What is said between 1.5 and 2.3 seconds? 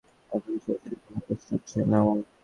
হচ্ছে না, মা?